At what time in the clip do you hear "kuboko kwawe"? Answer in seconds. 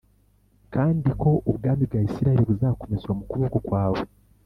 3.29-4.01